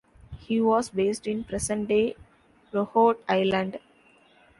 [0.39, 2.15] He was based in present-day
[2.73, 3.79] Rhode Island.